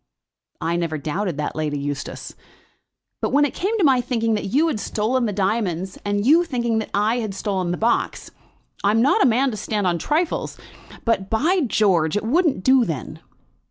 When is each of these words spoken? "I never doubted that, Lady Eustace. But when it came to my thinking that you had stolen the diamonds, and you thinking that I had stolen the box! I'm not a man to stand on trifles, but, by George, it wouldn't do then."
"I 0.59 0.77
never 0.77 0.97
doubted 0.97 1.37
that, 1.37 1.55
Lady 1.55 1.77
Eustace. 1.77 2.33
But 3.21 3.29
when 3.31 3.45
it 3.45 3.53
came 3.53 3.77
to 3.77 3.83
my 3.83 4.01
thinking 4.01 4.33
that 4.33 4.45
you 4.45 4.65
had 4.67 4.79
stolen 4.79 5.27
the 5.27 5.31
diamonds, 5.31 5.99
and 6.03 6.25
you 6.25 6.43
thinking 6.43 6.79
that 6.79 6.89
I 6.91 7.19
had 7.19 7.35
stolen 7.35 7.69
the 7.69 7.77
box! 7.77 8.31
I'm 8.83 9.03
not 9.03 9.21
a 9.21 9.27
man 9.29 9.51
to 9.51 9.57
stand 9.57 9.85
on 9.85 9.99
trifles, 9.99 10.57
but, 11.05 11.29
by 11.29 11.61
George, 11.67 12.17
it 12.17 12.23
wouldn't 12.25 12.63
do 12.63 12.83
then." 12.83 13.19